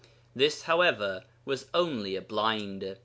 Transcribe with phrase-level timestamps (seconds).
[0.35, 2.97] This, however, was only a blind.